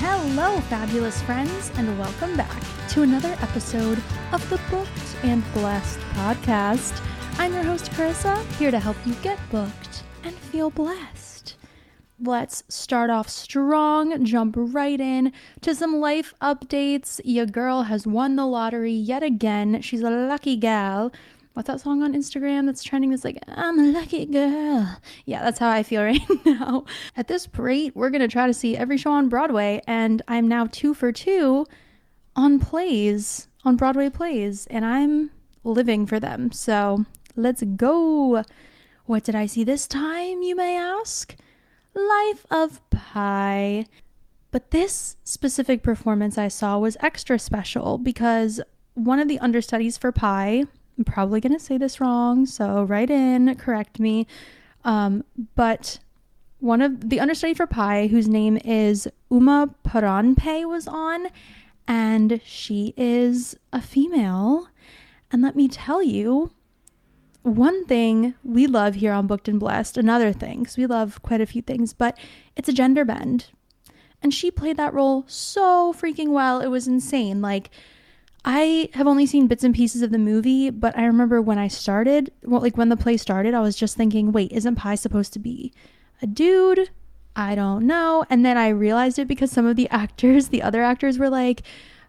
[0.00, 7.04] Hello, fabulous friends, and welcome back to another episode of the Booked and Blessed podcast.
[7.36, 11.56] I'm your host, Karissa, here to help you get booked and feel blessed.
[12.20, 15.32] Let's start off strong, jump right in
[15.62, 17.20] to some life updates.
[17.24, 19.82] Your girl has won the lottery yet again.
[19.82, 21.10] She's a lucky gal
[21.58, 23.10] what's that song on Instagram that's trending?
[23.10, 24.96] That's like, I'm a lucky girl.
[25.24, 26.84] Yeah, that's how I feel right now.
[27.16, 30.46] At this rate, we're going to try to see every show on Broadway, and I'm
[30.46, 31.66] now two for two
[32.36, 35.32] on plays, on Broadway plays, and I'm
[35.64, 36.52] living for them.
[36.52, 37.04] So
[37.34, 38.44] let's go.
[39.06, 41.34] What did I see this time, you may ask?
[41.92, 43.84] Life of Pi.
[44.52, 48.60] But this specific performance I saw was extra special because
[48.94, 50.64] one of the understudies for Pi,
[50.98, 54.26] I'm probably going to say this wrong, so write in, correct me.
[54.84, 55.24] Um,
[55.54, 56.00] but
[56.58, 61.28] one of the understudy for Pi, whose name is Uma Paranjpe, was on,
[61.86, 64.68] and she is a female.
[65.30, 66.50] And let me tell you,
[67.42, 71.40] one thing we love here on Booked and Blessed, another thing, because we love quite
[71.40, 72.18] a few things, but
[72.56, 73.46] it's a gender bend.
[74.20, 76.60] And she played that role so freaking well.
[76.60, 77.40] It was insane.
[77.40, 77.70] Like,
[78.44, 81.68] I have only seen bits and pieces of the movie, but I remember when I
[81.68, 85.32] started, well, like when the play started, I was just thinking, wait, isn't Pi supposed
[85.34, 85.72] to be
[86.22, 86.90] a dude?
[87.34, 88.24] I don't know.
[88.30, 91.62] And then I realized it because some of the actors, the other actors were like,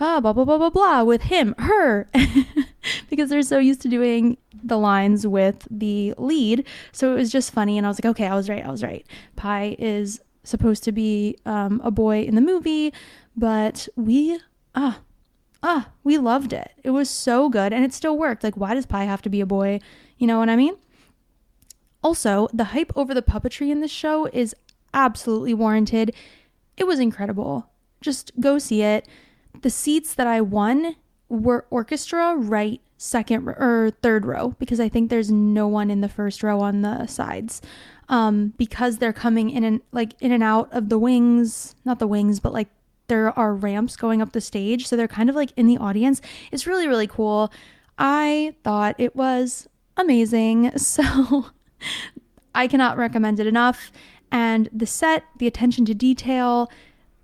[0.00, 2.08] ah, blah, blah, blah, blah, blah, with him, her,
[3.10, 6.66] because they're so used to doing the lines with the lead.
[6.92, 7.78] So it was just funny.
[7.78, 8.64] And I was like, okay, I was right.
[8.64, 9.06] I was right.
[9.36, 12.92] Pi is supposed to be um, a boy in the movie,
[13.36, 14.38] but we,
[14.74, 15.00] ah,
[15.64, 16.72] ah, we loved it.
[16.84, 18.44] It was so good and it still worked.
[18.44, 19.80] Like, why does Pi have to be a boy?
[20.18, 20.76] You know what I mean?
[22.02, 24.54] Also, the hype over the puppetry in this show is
[24.92, 26.14] absolutely warranted.
[26.76, 27.70] It was incredible.
[28.02, 29.08] Just go see it.
[29.62, 30.96] The seats that I won
[31.30, 36.08] were orchestra right second or third row because I think there's no one in the
[36.10, 37.62] first row on the sides.
[38.10, 42.06] Um, because they're coming in and like in and out of the wings, not the
[42.06, 42.68] wings, but like
[43.06, 44.86] there are ramps going up the stage.
[44.86, 46.20] So they're kind of like in the audience.
[46.52, 47.52] It's really, really cool.
[47.98, 50.72] I thought it was amazing.
[50.78, 51.46] So
[52.54, 53.92] I cannot recommend it enough.
[54.30, 56.70] And the set, the attention to detail,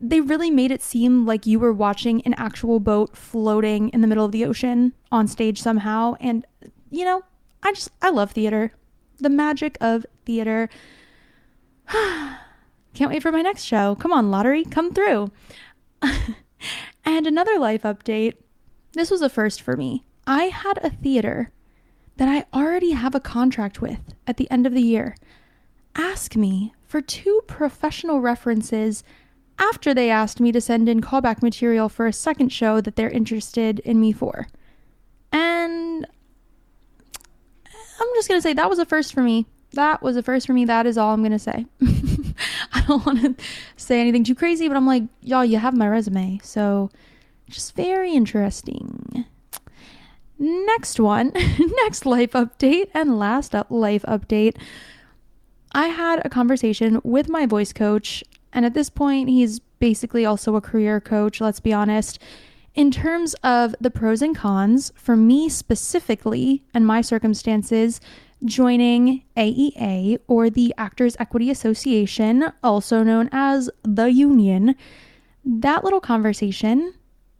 [0.00, 4.06] they really made it seem like you were watching an actual boat floating in the
[4.06, 6.14] middle of the ocean on stage somehow.
[6.20, 6.46] And,
[6.90, 7.22] you know,
[7.62, 8.72] I just, I love theater.
[9.18, 10.68] The magic of theater.
[11.88, 13.94] Can't wait for my next show.
[13.96, 15.30] Come on, lottery, come through.
[17.04, 18.34] and another life update.
[18.92, 20.04] This was a first for me.
[20.26, 21.50] I had a theater
[22.16, 25.16] that I already have a contract with at the end of the year
[25.96, 29.02] ask me for two professional references
[29.58, 33.10] after they asked me to send in callback material for a second show that they're
[33.10, 34.46] interested in me for.
[35.32, 36.06] And
[37.98, 39.46] I'm just going to say that was a first for me.
[39.72, 40.64] That was a first for me.
[40.64, 41.66] That is all I'm going to say.
[42.82, 43.44] I don't want to
[43.76, 46.40] say anything too crazy, but I'm like, y'all, you have my resume.
[46.42, 46.90] So
[47.48, 49.24] just very interesting.
[50.38, 51.32] Next one,
[51.82, 54.56] next life update, and last life update.
[55.72, 58.22] I had a conversation with my voice coach,
[58.52, 62.18] and at this point, he's basically also a career coach, let's be honest.
[62.74, 68.00] In terms of the pros and cons, for me specifically and my circumstances,
[68.44, 74.74] joining AEA or the Actors Equity Association, also known as the Union,
[75.44, 76.94] that little conversation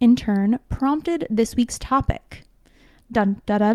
[0.00, 2.42] in turn prompted this week's topic.
[3.10, 3.72] Dun da da!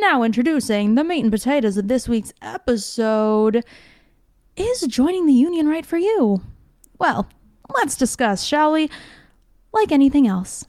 [0.00, 3.64] Now introducing the meat and potatoes of this week's episode.
[4.56, 6.42] Is joining the union right for you?
[6.98, 7.28] Well,
[7.74, 8.90] let's discuss, shall we?
[9.72, 10.66] Like anything else,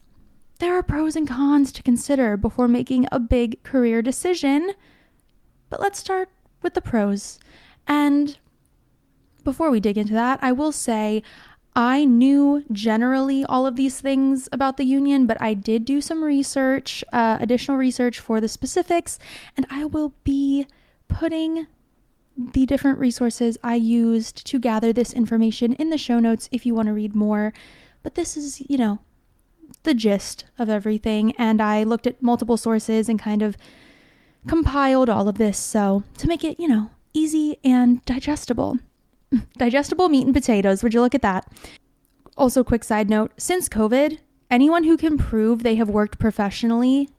[0.60, 4.72] there are pros and cons to consider before making a big career decision.
[5.70, 6.30] But let's start
[6.62, 7.40] with the pros.
[7.88, 8.38] And
[9.44, 11.24] before we dig into that, I will say
[11.76, 16.24] I knew generally all of these things about the union, but I did do some
[16.24, 19.18] research, uh, additional research for the specifics,
[19.56, 20.68] and I will be
[21.08, 21.68] putting
[22.38, 26.74] the different resources I used to gather this information in the show notes if you
[26.74, 27.54] want to read more.
[28.02, 29.00] But this is, you know,
[29.84, 31.34] the gist of everything.
[31.38, 33.58] And I looked at multiple sources and kind of
[34.48, 35.58] compiled all of this.
[35.58, 38.80] So to make it, you know, easy and digestible.
[39.58, 40.84] digestible meat and potatoes.
[40.84, 41.52] Would you look at that?
[42.38, 44.20] Also, quick side note since COVID,
[44.50, 47.10] anyone who can prove they have worked professionally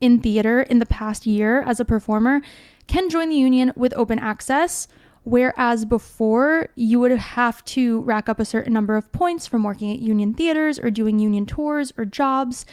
[0.00, 2.42] in theater in the past year as a performer
[2.86, 4.86] can join the union with open access
[5.26, 9.90] Whereas before, you would have to rack up a certain number of points from working
[9.90, 12.64] at union theaters or doing union tours or jobs.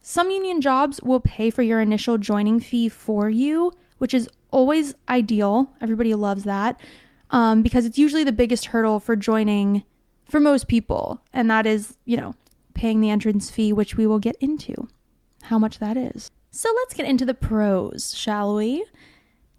[0.00, 4.94] Some union jobs will pay for your initial joining fee for you, which is always
[5.08, 5.72] ideal.
[5.80, 6.80] Everybody loves that
[7.30, 9.82] um, because it's usually the biggest hurdle for joining
[10.28, 11.20] for most people.
[11.32, 12.36] And that is, you know,
[12.72, 14.86] paying the entrance fee, which we will get into
[15.42, 16.30] how much that is.
[16.52, 18.84] So let's get into the pros, shall we?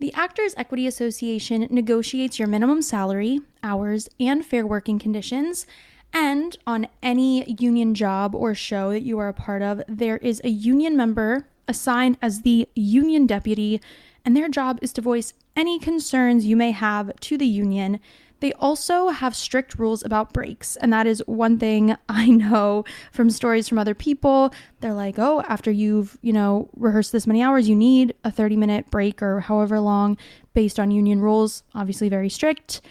[0.01, 5.67] The Actors Equity Association negotiates your minimum salary, hours, and fair working conditions.
[6.11, 10.41] And on any union job or show that you are a part of, there is
[10.43, 13.79] a union member assigned as the union deputy,
[14.25, 17.99] and their job is to voice any concerns you may have to the union
[18.41, 23.29] they also have strict rules about breaks, and that is one thing I know from
[23.29, 24.53] stories from other people.
[24.81, 28.91] They're like, "Oh, after you've, you know, rehearsed this many hours, you need a 30-minute
[28.91, 30.17] break or however long
[30.53, 32.81] based on union rules." Obviously very strict,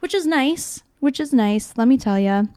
[0.00, 2.48] which is nice, which is nice, let me tell you.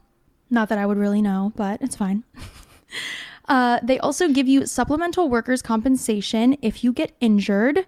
[0.50, 2.24] Not that I would really know, but it's fine.
[3.48, 7.86] uh, they also give you supplemental workers' compensation if you get injured.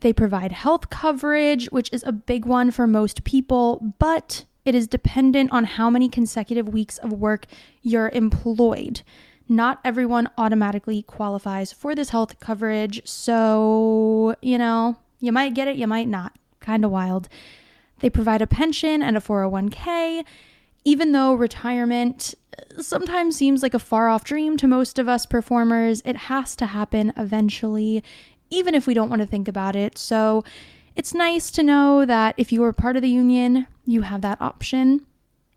[0.00, 4.86] They provide health coverage, which is a big one for most people, but it is
[4.86, 7.46] dependent on how many consecutive weeks of work
[7.82, 9.02] you're employed.
[9.48, 15.76] Not everyone automatically qualifies for this health coverage, so, you know, you might get it,
[15.76, 16.32] you might not.
[16.60, 17.28] Kind of wild.
[18.00, 20.24] They provide a pension and a 401k.
[20.84, 25.26] Even though retirement uh, sometimes seems like a far off dream to most of us
[25.26, 28.02] performers, it has to happen eventually
[28.50, 29.98] even if we don't want to think about it.
[29.98, 30.44] So
[30.94, 34.40] it's nice to know that if you are part of the union, you have that
[34.40, 35.04] option.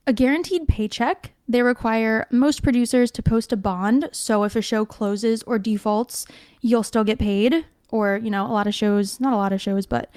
[0.06, 1.32] A guaranteed paycheck.
[1.48, 4.10] They require most producers to post a bond.
[4.12, 6.26] So if a show closes or defaults,
[6.62, 7.66] you'll still get paid.
[7.92, 10.12] Or, you know, a lot of shows, not a lot of shows, but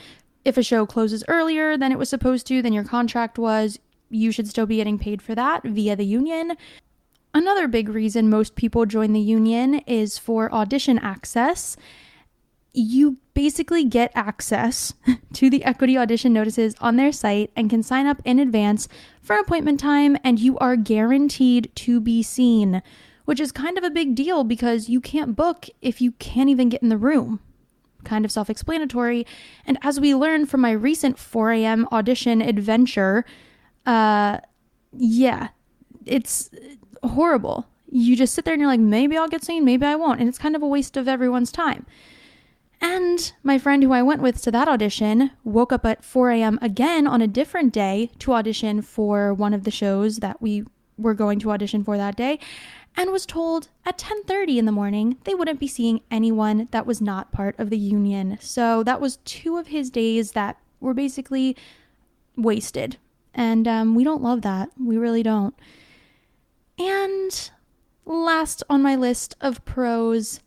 [0.45, 3.79] if a show closes earlier than it was supposed to, than your contract was,
[4.11, 6.57] you should still be getting paid for that via the union.
[7.35, 11.77] Another big reason most people join the union is for audition access
[12.73, 14.95] you basically get access
[15.33, 18.89] to the equity audition notices on their site and can sign up in advance
[19.21, 22.83] for appointment time, and you are guaranteed to be seen,
[23.25, 26.69] which is kind of a big deal because you can't book if you can't even
[26.69, 27.41] get in the room.
[28.05, 29.27] Kind of self explanatory.
[29.65, 31.87] And as we learned from my recent 4 a.m.
[31.93, 33.25] audition adventure,
[33.87, 34.39] uh,
[34.93, 35.49] yeah,
[36.05, 36.51] it's
[37.05, 37.69] horrible.
[37.89, 40.19] You just sit there and you're like, maybe I'll get seen, maybe I won't.
[40.19, 41.87] And it's kind of a waste of everyone's time.
[42.83, 46.59] And my friend who I went with to that audition woke up at 4 a.m.
[46.61, 50.65] again on a different day to audition for one of the shows that we
[50.99, 52.41] were going to audition for that day
[52.97, 57.01] and was told at 10:30 in the morning they wouldn't be seeing anyone that was
[57.01, 58.37] not part of the union.
[58.41, 61.57] So that was two of his days that were basically
[62.37, 62.97] wasted.
[63.33, 64.71] And um, we don't love that.
[64.79, 65.55] We really don't.
[66.79, 67.51] And
[68.05, 70.41] last on my list of pros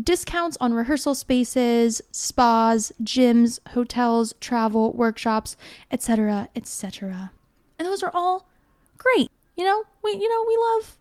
[0.00, 5.56] discounts on rehearsal spaces, spas, gyms, hotels, travel, workshops,
[5.90, 7.32] etc., etc.
[7.78, 8.48] And those are all
[8.98, 9.30] great.
[9.56, 10.98] You know, we you know, we love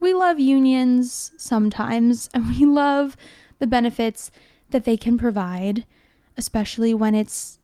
[0.00, 3.16] we love unions sometimes and we love
[3.58, 4.30] the benefits
[4.70, 5.84] that they can provide,
[6.36, 7.58] especially when it's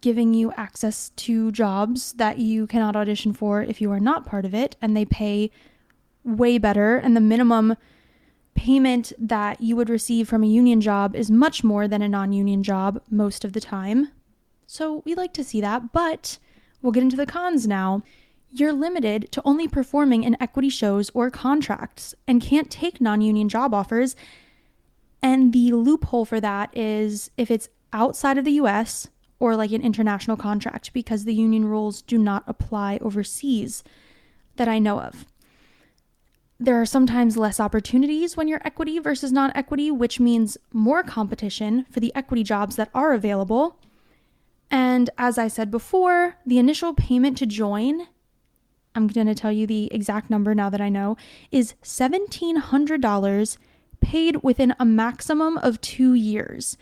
[0.00, 4.44] giving you access to jobs that you cannot audition for if you are not part
[4.44, 5.50] of it and they pay
[6.22, 7.74] way better and the minimum
[8.60, 12.30] payment that you would receive from a union job is much more than a non
[12.30, 14.10] union job most of the time.
[14.66, 16.36] So we like to see that, but
[16.82, 18.02] we'll get into the cons now.
[18.50, 23.48] You're limited to only performing in equity shows or contracts and can't take non union
[23.48, 24.14] job offers.
[25.22, 29.80] And the loophole for that is if it's outside of the US or like an
[29.80, 33.82] international contract, because the union rules do not apply overseas
[34.56, 35.24] that I know of
[36.62, 41.86] there are sometimes less opportunities when you're equity versus non equity, which means more competition
[41.90, 43.78] for the equity jobs that are available.
[44.70, 48.06] And as I said before, the initial payment to join,
[48.94, 51.16] I'm going to tell you the exact number now that I know,
[51.50, 53.56] is $1,700
[54.00, 56.76] paid within a maximum of two years.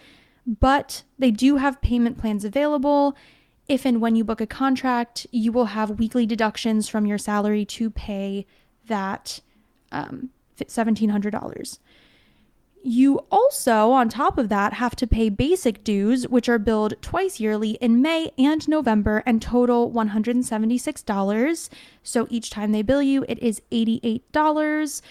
[0.45, 3.17] But they do have payment plans available.
[3.69, 7.65] If and when you book a contract, you will have weekly deductions from your salary
[7.67, 8.45] to pay
[8.87, 9.41] that
[9.92, 11.78] um, $1,700.
[12.83, 17.40] You also, on top of that, have to pay basic dues, which are billed twice
[17.40, 21.68] yearly in May and November and total $176.
[22.02, 25.02] So each time they bill you, it is $88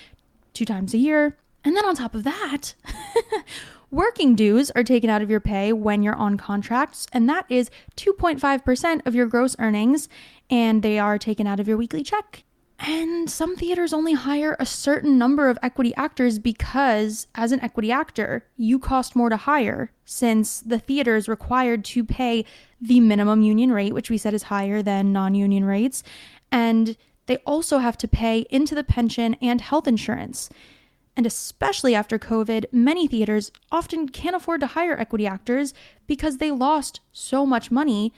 [0.54, 1.38] two times a year.
[1.64, 2.74] And then on top of that,
[3.90, 7.72] Working dues are taken out of your pay when you're on contracts, and that is
[7.96, 10.10] 2.5% of your gross earnings,
[10.50, 12.44] and they are taken out of your weekly check.
[12.80, 17.92] And some theaters only hire a certain number of equity actors because, as an equity
[17.92, 22.46] actor, you cost more to hire since the theater is required to pay
[22.80, 26.04] the minimum union rate, which we said is higher than non union rates.
[26.52, 30.50] And they also have to pay into the pension and health insurance.
[31.16, 35.74] And especially after COVID, many theaters often can't afford to hire equity actors
[36.06, 38.14] because they lost so much money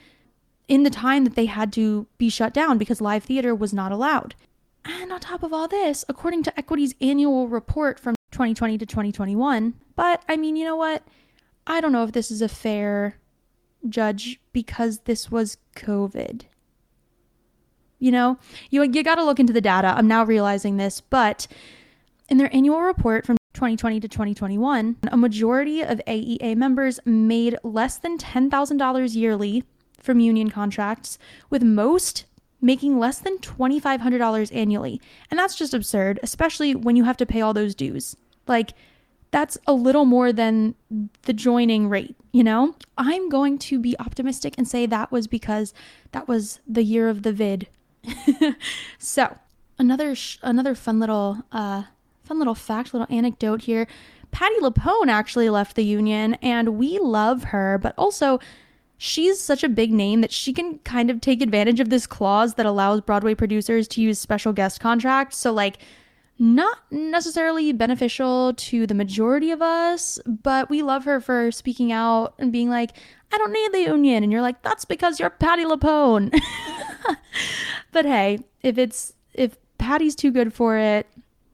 [0.68, 3.90] in the time that they had to be shut down because live theater was not
[3.90, 4.34] allowed.
[4.84, 9.74] And on top of all this, according to Equity's annual report from 2020 to 2021,
[9.94, 11.02] but I mean, you know what?
[11.66, 13.16] I don't know if this is a fair
[13.88, 16.42] judge because this was COVID.
[17.98, 18.38] You know,
[18.70, 19.88] you, you got to look into the data.
[19.88, 21.46] I'm now realizing this, but
[22.28, 27.98] in their annual report from 2020 to 2021, a majority of AEA members made less
[27.98, 29.64] than $10,000 yearly
[29.98, 31.18] from union contracts,
[31.50, 32.24] with most
[32.60, 35.00] making less than $2,500 annually.
[35.30, 38.16] And that's just absurd, especially when you have to pay all those dues.
[38.46, 38.72] Like,
[39.30, 40.74] that's a little more than
[41.22, 42.74] the joining rate, you know?
[42.98, 45.72] I'm going to be optimistic and say that was because
[46.12, 47.68] that was the year of the vid.
[48.98, 49.38] so,
[49.78, 51.84] another sh- another fun little uh
[52.24, 53.86] fun little fact, little anecdote here.
[54.30, 58.38] Patti LuPone actually left the union and we love her, but also
[59.02, 62.54] she's such a big name that she can kind of take advantage of this clause
[62.54, 65.38] that allows Broadway producers to use special guest contracts.
[65.38, 65.78] So, like,
[66.38, 72.34] not necessarily beneficial to the majority of us, but we love her for speaking out
[72.38, 72.90] and being like,
[73.32, 74.22] I don't need the union.
[74.22, 76.38] And you're like, that's because you're Patti LuPone.
[77.92, 81.06] but hey, if it's, if Patti's too good for it,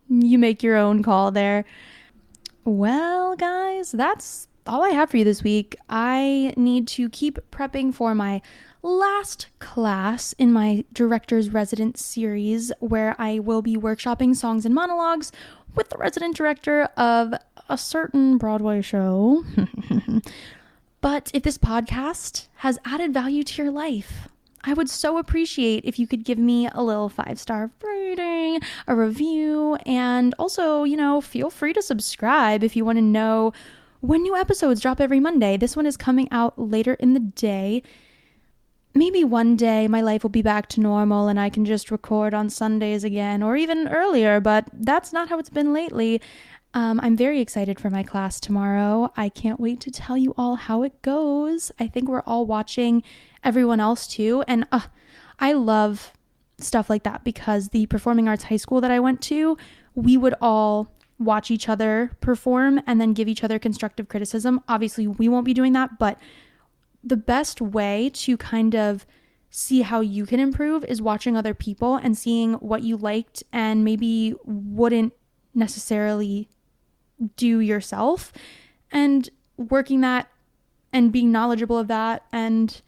[0.08, 1.64] you make your own call there.
[2.64, 5.76] Well, guys, that's all I have for you this week.
[5.88, 8.42] I need to keep prepping for my
[8.82, 15.32] last class in my director's resident series, where I will be workshopping songs and monologues
[15.74, 17.34] with the resident director of
[17.68, 19.44] a certain Broadway show.
[21.00, 24.28] but if this podcast has added value to your life,
[24.64, 28.96] I would so appreciate if you could give me a little five star rating, a
[28.96, 33.52] review, and also, you know, feel free to subscribe if you want to know
[34.06, 35.56] when new episodes drop every Monday.
[35.56, 37.82] This one is coming out later in the day.
[38.94, 42.32] Maybe one day my life will be back to normal and I can just record
[42.32, 46.20] on Sundays again, or even earlier, but that's not how it's been lately.
[46.72, 49.12] Um, I'm very excited for my class tomorrow.
[49.16, 51.72] I can't wait to tell you all how it goes.
[51.80, 53.02] I think we're all watching
[53.42, 54.44] everyone else too.
[54.46, 54.80] And uh,
[55.40, 56.12] I love
[56.58, 59.58] stuff like that because the performing arts high school that I went to,
[59.94, 64.62] we would all watch each other perform and then give each other constructive criticism.
[64.68, 66.18] Obviously, we won't be doing that, but
[67.02, 69.06] the best way to kind of
[69.50, 73.84] see how you can improve is watching other people and seeing what you liked and
[73.84, 75.12] maybe wouldn't
[75.54, 76.48] necessarily
[77.36, 78.32] do yourself
[78.90, 80.28] and working that
[80.92, 82.82] and being knowledgeable of that and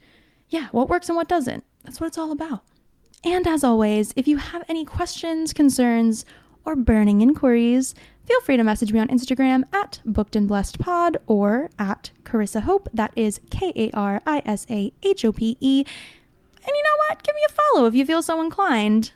[0.51, 1.65] yeah, what works and what doesn't.
[1.85, 2.65] That's what it's all about.
[3.25, 6.25] And as always, if you have any questions, concerns,
[6.65, 11.17] or burning inquiries, feel free to message me on Instagram at Booked and Blessed Pod
[11.27, 12.89] or at Karissa Hope.
[12.93, 15.85] That is K A R I S A H O P E.
[16.57, 17.23] And you know what?
[17.23, 19.13] Give me a follow if you feel so inclined.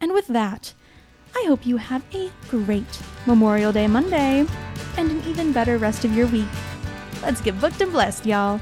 [0.00, 0.74] And with that,
[1.34, 4.46] I hope you have a great Memorial Day Monday
[4.96, 6.46] and an even better rest of your week.
[7.22, 8.60] Let's get booked and blessed, y'all.